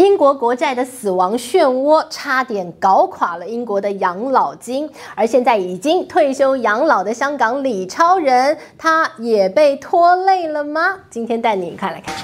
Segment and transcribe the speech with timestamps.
[0.00, 10.96] 英国国债的死亡漩涡差点搞垮了英国的养老金，而现在已经退休养老的香港李超人，他也被拖累了吗？
[11.10, 12.14] 今天带你看来看。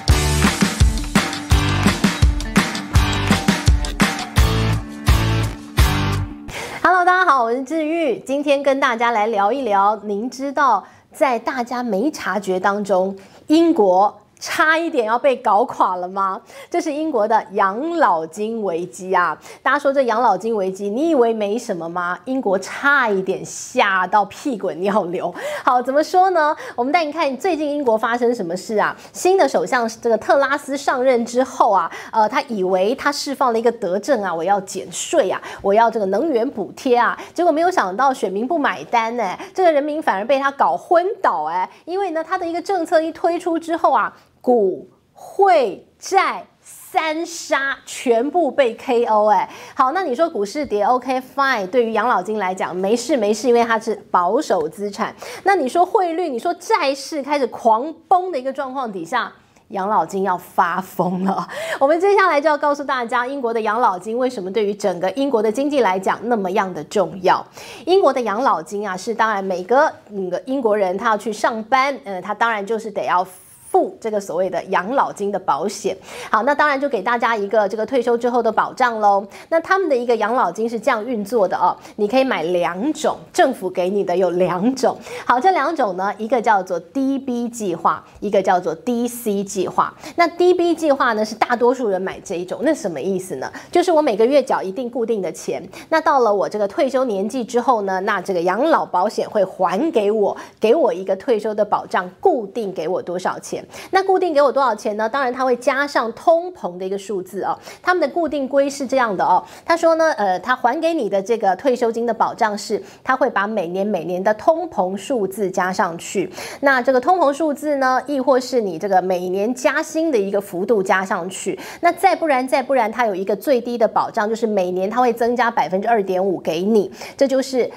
[6.83, 10.83] Hello，大家好，我是志玉，今天跟大家来聊一聊，您知道
[11.13, 13.15] 在大家没察觉当中，
[13.49, 14.23] 英国。
[14.47, 16.41] 差一点要被搞垮了吗？
[16.71, 19.37] 这是英国的养老金危机啊！
[19.61, 22.17] 大家说这养老金危机，你以为没什么吗？
[22.27, 25.35] 英国差一点吓到屁滚尿流。
[25.65, 26.57] 好，怎么说呢？
[26.77, 28.97] 我们带你看最近英国发生什么事啊？
[29.13, 44.17] 新的首相这个特拉斯上任之后啊，呃，他以为他释放了一个德政啊，我要减税啊，我要这个能源补贴啊，结果没有想到选民不买单呢，这个人民反而被他搞昏倒哎，因为呢，他的一个政策一推出之后啊。
[44.47, 55.13] 股汇债三杀全部被 KO 哎，好，那你说股市跌 OK fine，对于养老金来讲没事没事，因为它是保守资产。
[55.43, 59.33] 那你说汇率，你说债市开始狂崩的一个状况底下，
[59.71, 61.49] 养老金要发疯了。
[61.81, 67.45] 我们接下来就要告诉大家，英国的养老金为什么对于整个英国的经济来讲那么样的重要？
[67.85, 73.27] 英国的养老金啊，是当然每个那个英国人他要去上班，嗯，他当然就是得要。
[73.69, 75.97] 付这个所谓的养老金的保险，
[76.31, 79.27] 好，那当然就给大家一个这个退休之后的保障喽。
[79.49, 84.97] 那他们的一个养老金是这样运作的哦，你可以买两种，政府给你的有两种。
[85.25, 89.93] 好，这两种呢，一个叫做 DB 计划，一个叫做 DC 计划。
[90.15, 93.53] 那 DB 计划呢，是大多数人买这一种，那什么意思呢？
[93.71, 103.66] 就是我每个月缴一定固定的钱，那到了我这个退休年纪之后呢，那这个养老保险会还给我，给我一个退休的保障，固定给我多少钱。
[103.91, 105.09] 那固定给我多少钱呢？
[105.09, 107.59] 当然，他会加上通膨的一个数字哦。
[107.83, 109.43] 他们的固定规是这样的哦。
[109.65, 116.31] 他说呢，呃，他还给你的这个退休金的保障是，他会把每年每年的通膨数字加上去。
[116.61, 121.59] 那这个通膨数字呢，亦或是你这个每年加薪的一个幅度加上去。
[121.81, 126.91] 那再不然，再不然，它有一个最低的保障，就是每年它会增加百分之二点五给你。
[127.17, 127.71] 这就是。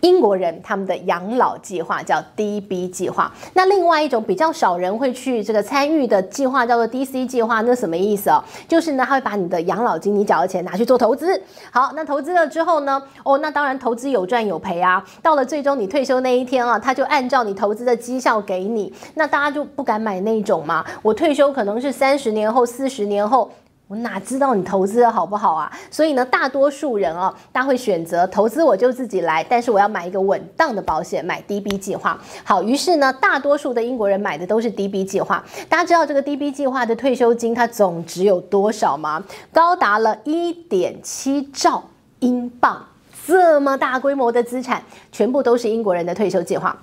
[0.00, 8.42] 英国人他们的养老计划叫 DB 计划，那另外一种比较少人会去这个参与的计划叫做 DC 计划，那什么意思哦？
[8.66, 11.40] 就是呢，他会把你的养老金你缴的钱拿去做投资。
[11.70, 15.04] 好，那投资了之后呢，哦，那当然投资有赚有赔啊。
[15.22, 18.92] 到了最终你退休那一天啊，他就按照你投资的绩效给你。
[19.14, 20.84] 那大家就不敢买那种嘛？
[21.02, 23.50] 我退休可能是三十年后、四十年后。
[23.90, 25.68] 我哪知道你投资的好不好啊？
[25.90, 32.16] 所以呢，大多数人哦，他会选择投资，我就自己来，但是我要买一个稳当的保险，买 DB 计划。
[32.44, 35.44] 好，于是呢，大多数的英国人买的都是 DB 计划。
[35.68, 39.24] 大家知道这个 DB 计划的退休金它总值有多少吗？
[39.52, 41.82] 高达了一点七兆
[42.20, 42.86] 英镑，
[43.26, 44.80] 这么大规模的资产，
[45.10, 46.78] 全部都是英国人的退休计划。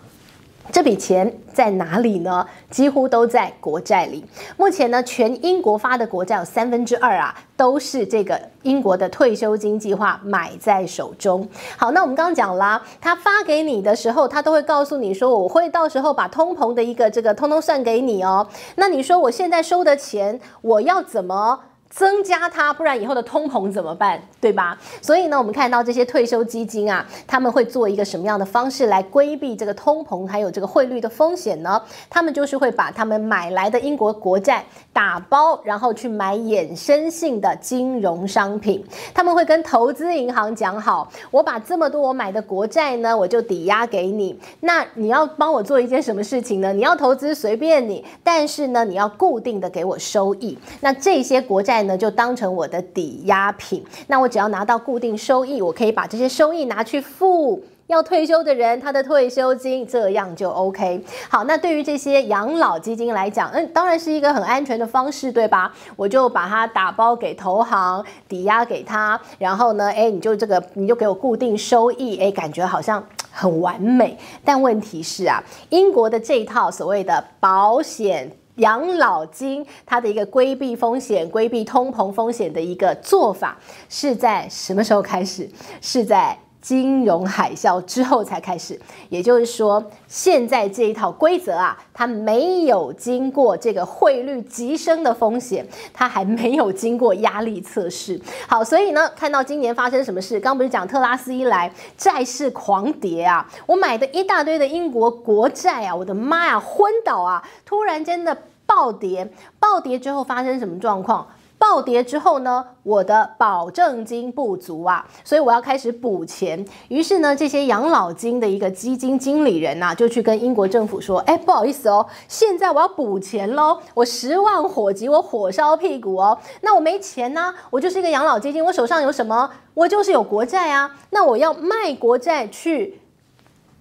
[0.72, 2.45] 这笔钱在哪里呢？
[2.69, 4.23] 几乎都在国债里。
[4.57, 11.47] 目前呢，全英国发的国债有三分之二啊，都是这个英国的退休金计划买在手中。
[11.77, 18.47] 好，那我们刚刚讲啦，他发给你的时候，他都会告诉你说，我会到时候把通膨的一个这个通通算给你哦。
[18.75, 21.59] 那你说我现在收的钱，我要怎么？
[21.90, 24.22] 增加它，不然以后的通膨怎么办？
[24.40, 24.78] 对吧？
[25.02, 31.81] 所以呢，我们看到这些退休基金啊，他们会做一个什么样的方式来规避这个通膨还有这个汇率的风险呢？
[32.09, 34.64] 他们就是会把他们买来的英国国债
[34.97, 38.84] 打包，然后去买衍生性的金融商品。
[39.13, 44.38] 他们会跟投资银行讲好，我把这么多我买的国债呢，我就抵押给你。
[44.62, 46.74] 那你要帮我做一件什么事情呢？
[46.74, 50.57] 你要投资随便你，但是呢，你要固定的给我收益。
[50.81, 51.78] 那这些国债。
[51.84, 61.02] 呢，就当成我的抵押品，那我只要拿到固定收益，我可以把这些收益拿去付要退休的人他的退休金，这样就 OK。
[61.30, 65.74] 好，那对于这些养老基金来讲，嗯，当然是一个很安全的方式，对吧？
[65.96, 73.01] 我就把它打包给投行，抵押给他，然后呢，哎，你就这个，你就给我固定收益，哎，感觉好像
[73.31, 74.18] 很完美。
[74.44, 78.30] 但问题是啊，英国的这一套所谓的保险。
[78.57, 83.56] 养老金它的一个规避风险、规避通膨风险的一个做法，
[83.88, 85.48] 是在什么时候开始？
[85.80, 86.36] 是在
[86.68, 88.78] 金融海啸之后才开始。
[89.08, 98.19] 也就是说，现在这一套规则啊，它没有经过这个汇率急升的风险，它还没有经过压力测试。
[98.50, 100.38] 好，所以呢，看到今年发生什么事？
[100.42, 107.42] 刚不是讲特拉斯一来，债市狂跌啊，我买的一大堆的英国国债啊，我的妈呀，昏倒啊！
[107.64, 108.38] 突然间的。
[108.69, 109.25] 暴跌，
[109.62, 111.25] 暴跌之后发生什么状况？
[111.59, 116.63] 暴跌之后呢，我的保证金不足啊，所以我要开始补钱。
[116.88, 126.38] 于是呢，这些养老金的一个基金经理人呐、就去跟英国政府说：“哎，不好意思哦，现在我要补钱喽，我十万火急，我火烧屁股哦。
[126.62, 129.50] 那我没钱呢、我就是一个养老基金，我手上有什么？
[129.74, 130.95] 我就是有国债啊。
[131.09, 133.00] 那我要卖国债去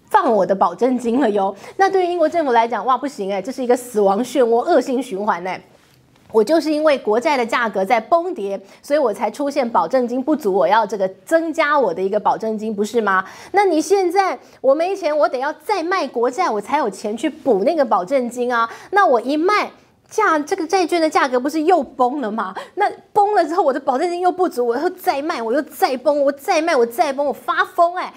[0.09, 1.55] 放我的保证金了哟。
[1.77, 5.63] 那对于英国政府来讲，哇，不行哎，这是一个死亡漩涡，恶性循环哎。”
[6.37, 13.25] 我就是因为国债的价格在崩跌，所以我才出现保证金不足，我要这个增加我的一个保证金，不是吗？
[13.53, 18.69] 那你现在我没钱，我得要再卖国债，我才有钱去补那个保证金啊。
[18.91, 19.71] 那我一卖
[20.11, 22.55] 价，这个债券的价格不是又崩了吗？
[22.75, 22.85] 那
[23.15, 28.13] 崩了之后，我的保证金又不足，我又再卖，我又再崩，我再卖，我再崩，我发疯哎！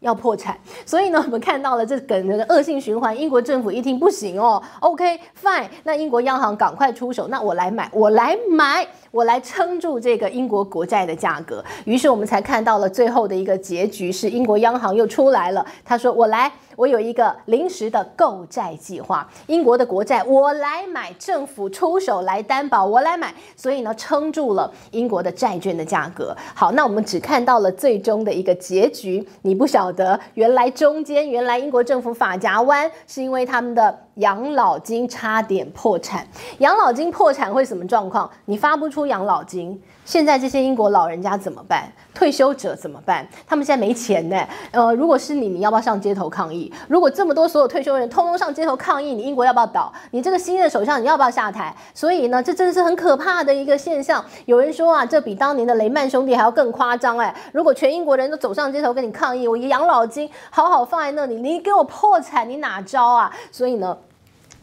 [0.00, 0.56] 要破产，
[0.86, 3.18] 所以呢，我们看到了这个的恶性循环。
[3.18, 11.64] 英国政府一听不行哦，OK fine，那英国央行赶快出手，那我来买，我来买，我来撑住这个英国国债的价格。
[11.84, 26.36] 于是我们才看到了最后的一个结局，是英国央行又出来了，他说：“我来。”我有一个临时的购债计划，英国的国债我来买，政府出手来担保，我来买，所以呢，撑住了英国的债券的价格。
[26.54, 36.24] 好，那我们只看到了最终的一个结局，你不晓得原来中间原来英国政府法夹弯，是因为他们的养老金差点破产。
[36.58, 38.30] 养老金破产会什么状况？
[38.44, 39.82] 你发不出养老金。
[40.08, 41.86] 现在这些英国老人家怎么办？
[42.14, 43.28] 退休者怎么办？
[43.46, 44.42] 他们现在没钱呢。
[44.70, 46.72] 呃，如果是你，你要不要上街头抗议？
[46.88, 49.92] 如果这么多所有退休人通通上街头抗议，你英国要不要倒？
[50.12, 51.76] 你这个新任首相你要不要下台？
[51.92, 54.24] 所以呢，这真的是很可怕的一个现象。
[54.46, 57.34] 有人说啊，这比当年的雷曼兄弟还要更夸张哎。
[57.52, 63.30] 如果全英国人都走上街头跟你抗议，我养老金好好放在那里，你给我破产，你哪招啊？
[63.52, 63.94] 所以呢。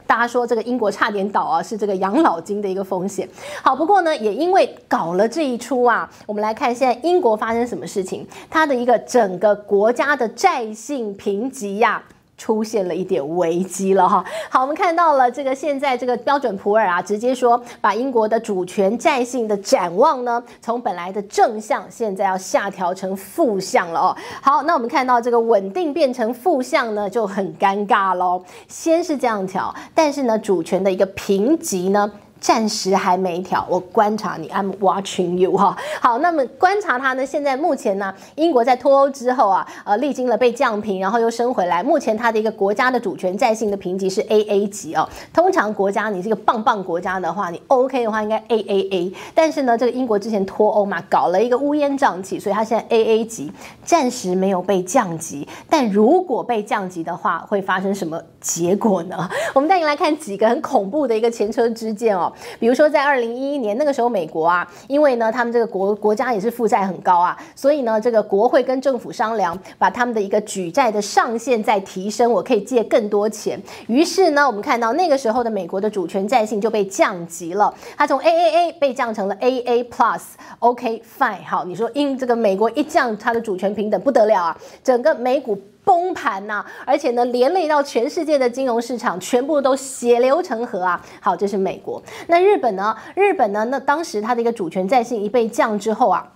[0.07, 3.28] 大家说这个英国差点倒啊，是这个养老金的一个风险。
[3.62, 12.04] 好，不过呢，也因为搞了这一出啊，我们来看现在英国发生什么事情，它的一个整个国家的债信评级呀。
[12.38, 24.18] 出现了一点危机了哈，好，我们看到了这个现在这个标准普尔啊，直接说把英国的主权债信的展望呢，从本来的正向，现在要下调成负向了哦。
[24.42, 28.44] 好，那我们看到这个稳定变成负向呢，就很尴尬喽。
[28.68, 32.12] 先是这样调，但是呢，主权的一个评级呢。
[32.45, 35.75] 暂时还没调，我观察你，I'm watching you 哈。
[36.00, 37.25] 好，那么观察它呢？
[37.25, 41.81] 现在目前呢，英国在脱欧之后啊，呃，历经了被降评，然后又升回来。
[41.81, 45.09] 目前它的一个国家的主权债性的评级是 AA 级哦。
[45.33, 49.12] 通常国家你是个棒棒国家的话，你 OK 的话应该 AAA。
[49.33, 53.51] 但是呢，这个英国之前脱欧嘛，搞了一个乌烟瘴气，所以它现在 AA 级，
[53.83, 55.48] 暂时没有被降级。
[55.68, 59.27] 但如果被降级的话，会发生什么结果呢？
[59.56, 62.31] 我们带你来看几个很恐怖的一个前车之鉴哦。
[62.60, 73.62] 比如说，在二零一一年那个时候，美国啊，因为呢，他们这个国国家也是负债很高啊，所以呢，这个国会跟政府商量，把他们的一个举债的上限再提升，我可以借更多钱。
[73.88, 80.22] 于是呢，我们看到那个时候的美国的主权债性就被降级了，它从 AAA 被降成了 AA Plus。
[80.60, 85.58] OK fine，好，你说因这个美国一降，它的主权平等不得了啊，整个美股。
[85.86, 91.02] 崩盘呐、而且呢，连累到全世界的金融市场，全部都血流成河啊！
[91.22, 92.02] 好，这是美国。
[92.28, 92.98] 那日本呢？
[93.16, 93.64] 日本呢？
[93.66, 96.28] 那当时它的一个主权债信一被降之后啊。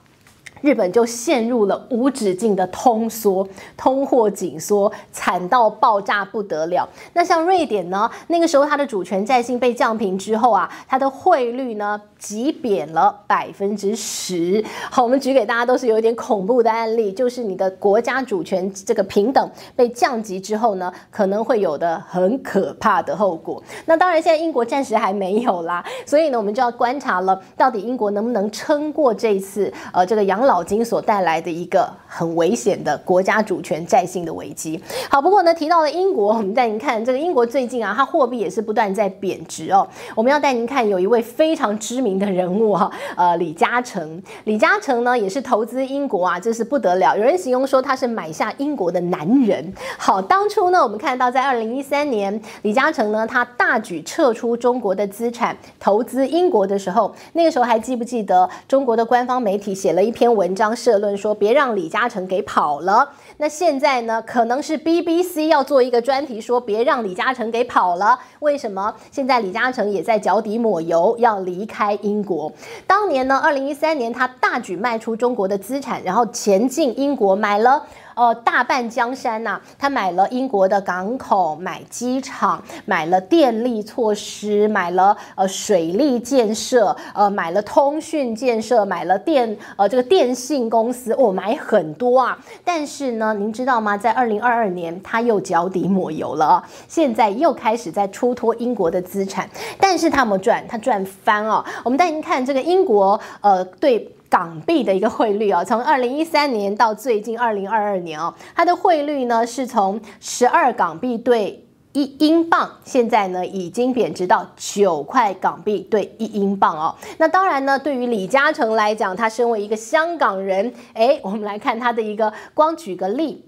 [0.61, 6.88] 日本就陷入了无止境的通缩，通货紧缩，惨到爆炸不得了。
[7.13, 8.10] 那像瑞典呢？
[8.27, 14.63] 那个时候它的主权债信被降评之后啊，它的汇率呢急贬了百分之十。
[14.89, 23.62] 好，我们举给大家都是有一点恐怖的案例，就是你的国家主权这个平等被降级之后呢，可能会有的很可怕的后果。
[23.86, 34.82] 那当然，现在英国暂时还没有啦，所以呢，我们就要观察了，到底英国能不能撑过这一次呃这个养老老金所带来的一个很危险的国家主权债性的危机。
[35.08, 39.88] 好，不过呢，提到了英国，我们带您看这个英国最近啊，它货币也是不断在贬值哦。
[40.15, 44.20] 我们要带您看有一位非常知名的人物哈，呃，李嘉诚。
[44.46, 47.15] 李嘉诚呢也是投资英国啊，这是不得了。
[47.15, 49.72] 有人形容说他是买下英国的男人。
[50.00, 63.12] 好，当初呢，我们看到在二零一三年，李嘉诚呢他大举撤出中国的资产，投资英国的时候，那个时候还记不记得中国的官方媒体写了一篇文章社论说，别让李嘉诚给跑了。
[63.41, 68.19] 那现在呢，可能是 BBC 要做一个专题说，别让李嘉诚给跑了。
[68.39, 68.93] 为什么？
[69.12, 72.51] 现在李嘉诚也在脚底抹油，要离开英国。
[72.86, 77.81] 当年呢，二零一三年他大举卖出中国的资产，然后前进英国买了
[78.13, 92.38] 呃大半江山呐、他买了英国的港口，买机场，买了电力措施，买了呃水利建设，呃买了通讯建设，买了电呃这个电信公司，哦买很多啊。
[92.65, 93.98] 但是呢，您知道吗？
[93.98, 100.65] 在二零二二年，他又脚底抹油了啊，现在又开始在出脱英国的资产，但是他没有赚？
[100.67, 101.63] 他赚翻哦。
[101.83, 104.15] 我们带您看这个英国呃对。
[104.29, 116.96] 港币的一个汇率哦，从二零一三年到最近二零二二年哦，它的汇率呢是从十二港币兑一英镑，现在呢已经贬值到九块港币兑一英镑哦。
[117.17, 123.43] 那当然呢，对于李嘉诚来讲，他身为一个香港人，哎，我们来看他的一个，光举个例。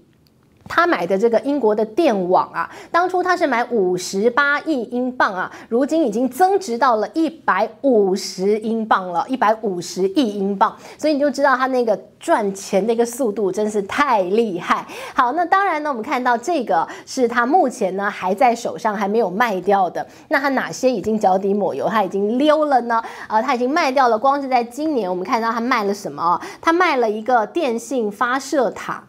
[0.68, 14.86] 他买的这个英国的电网啊，当初他是买五十八亿英镑啊，如今已经增值到了一百五十英镑了，一百五十亿英镑，所以你就知道他那个赚钱的一个速度真是太厉害。
[15.14, 23.02] 好，那当然呢，我们看到这个是他目前呢还在手上还没有卖掉的，那他哪些已经脚底抹油，他已经溜了呢？
[23.28, 26.40] 呃，他已经卖掉了，光是在今年我们看到他卖了什么？
[26.60, 29.02] 他卖了一个电信发射塔。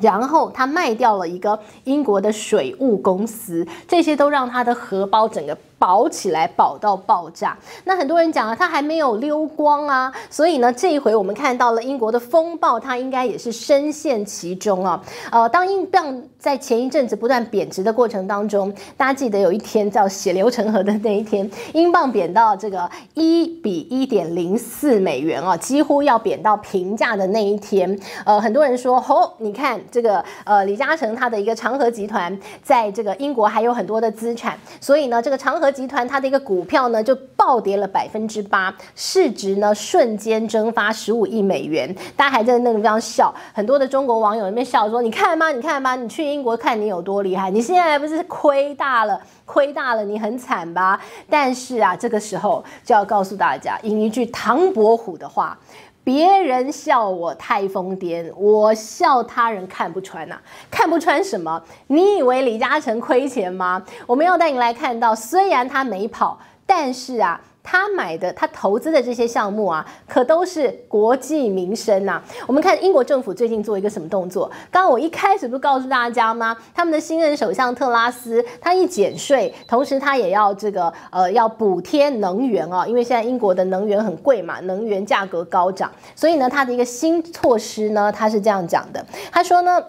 [0.00, 5.56] 然后他卖掉了一个英国的水务公司，这些都让他的荷包整个。
[5.78, 7.56] 保起来，保到爆炸。
[7.84, 15.02] 那很多人讲啊，它还没有溜光啊，所以呢，这一回我们看到了英国的风暴，它应该也是深陷其中啊。
[15.30, 27.98] 呃，当英镑在前一阵子不断贬值的过程当中，大家记得有一天叫血流成河的那一天，英镑贬到这个一比一点零四美元啊，几乎要贬到平价的那一天。
[28.24, 35.65] 呃，很多人说，哦，你看这个呃，李嘉诚他的一个长和集团在这个英国还有很多的资产，所以呢，这个长和。
[35.70, 41.94] 集团它的一个股票呢就暴跌了百分之八，市值呢瞬间蒸发十五亿美元。
[42.16, 45.50] 大家还在那个地方笑，很多的中国网友那边笑说：“你看吗？
[45.50, 45.94] 你看吗？
[45.96, 47.50] 你去英国看你有多厉害？
[47.50, 49.20] 你现在不是亏大了？
[49.44, 55.58] 亏大了，你很惨吧？”但是啊，这个时候就要告诉大家，引一句唐伯虎的话。
[56.06, 61.60] 别人笑我太疯癫，我笑他人看不穿呐、看不穿什么？
[61.88, 63.82] 你以为李嘉诚亏钱吗？
[64.06, 67.40] 我们要带你来看到，虽然他没跑，但是啊。
[67.66, 72.22] 他买的、他投资的这些项目啊，可都是国计民生呐。
[72.46, 74.48] 我们看英国政府最近做一个什么动作？
[74.70, 76.56] 刚刚我一开始不是告诉大家吗？
[76.72, 89.82] 他们的新任首相特拉斯，他一减税，同时他也要这个呃要补贴能源啊，因为现在英国的能源很贵嘛，能源价格高涨，所以呢，他的一个新措施呢，他是这样讲的，他说呢。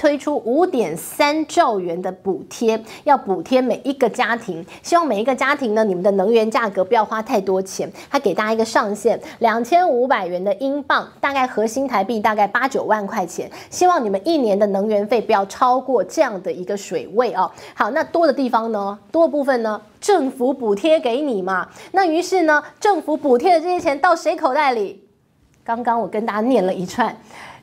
[0.00, 7.86] 推出五点三兆元的补贴，要补贴每一个家庭，希望每一个家庭呢，你们的能源价格不要花太多钱。
[8.10, 13.50] 他给大家一个上限，两千五百元的英镑，大概核心台币大概八九万块钱。
[13.68, 17.50] 希望你们一年的能源费不要超过这样的一个水位哦。
[17.74, 21.68] 好，那多的地方呢，多的部分呢，政府补贴给你嘛。
[21.92, 25.04] 那于是呢，政府补贴的这些钱到谁口袋里？
[25.62, 27.14] 刚刚我跟大家念了一串。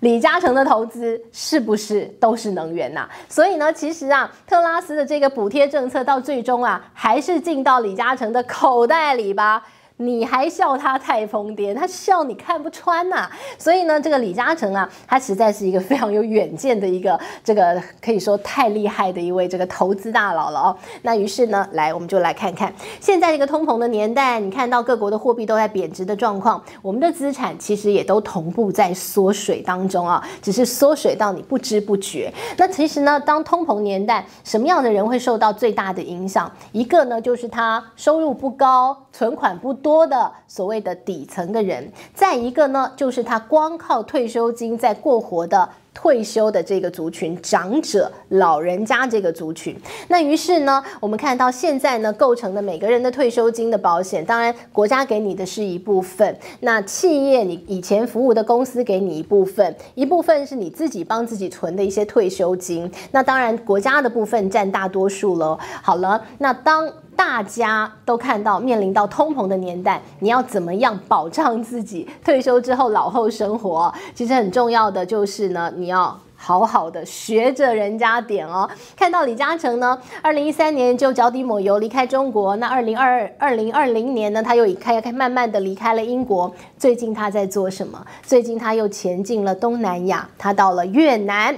[0.02, 3.08] 李嘉诚的投资是不是都是能源呐？
[3.28, 9.64] 所以呢，其实啊，特拉斯的这个补贴政策到最终啊，还是进到李嘉诚的口袋里吧。
[10.00, 13.28] 你还笑他太疯癫，他笑你看不穿呐、
[13.58, 20.78] 所以呢，这个李嘉诚啊，他实在是一个非常有远见的一个这个可以说太厉害的一位这个投资大佬了哦。
[21.02, 32.32] 那于是呢，来我们就来看看现在这个通膨的年代，你看到各国的货币都在贬值的状况，我们的资产其实也都同步在缩水当中啊，只是缩水到你不知不觉。
[32.56, 36.52] 那其实呢，当通膨年代，什么样的人会受到最大的影响？
[36.72, 39.87] 一个呢，就是他收入不高，存款不多。
[39.88, 49.74] 多的所谓的底层的人，再一个呢，就是他光靠退休金在过活的退休的这个族群，长者、老人家这个族群。
[50.10, 62.92] 那于是呢，我们看到现在呢，构成的每个人的退休金的保险，当然国家给你的是一部分，那企业你以前服务的公司给你一部分，一部分是你自己帮自己存的一些退休金。
[63.12, 65.58] 那当然国家的部分占大多数了。
[65.82, 66.92] 好了，那当。
[67.18, 73.94] 大家都看到面临到通膨的年代，你要怎么样保障自己退休之后老后生活？
[74.14, 78.70] 其实很重要的就是呢，你要好好的学着人家点哦。
[78.96, 86.54] 看到李嘉诚呢，二零一三年就脚底抹油离开中国，那二零二二零二零年呢，他又开开慢慢的离开了英国。
[86.78, 88.06] 最近他在做什么？
[88.24, 91.58] 最近他又前进了东南亚，他到了越南。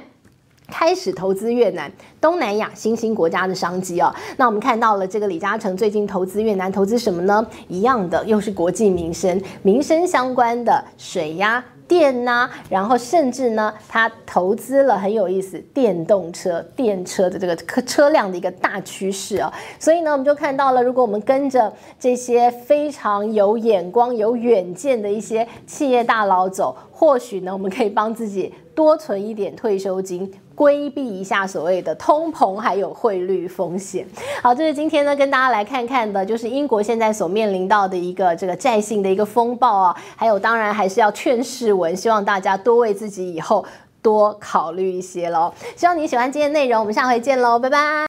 [0.72, 4.14] 开始投资越南、东南亚新兴国家的商机哦。
[4.38, 7.46] 那我们看到了这个李嘉诚最近投资越南，投资什么呢？
[7.68, 19.52] 一样的，又是国计民生、民生相关的水呀、电呐、然后甚至呢，他投资了很有意思电动车、电车的这个车车辆的一个大趋势啊。
[19.80, 30.32] 所以呢，我们就看到了，如果我们跟着这些非常有眼光、有远见的一些企业大佬走，或许呢，我们可以帮自己多存一点退休金。
[30.60, 34.06] 规避一下所谓的通膨还有汇率风险。
[34.44, 43.64] 好，这是今天呢跟大家来看看的，就是英国现在所面临到的一个这个债性的一个风暴啊，还有当然还是要劝世文，希望大家多为自己以后
[44.02, 45.54] 多考虑一些喽。
[45.78, 47.96] 希望你喜欢今天的内容，我们下回见喽，拜拜。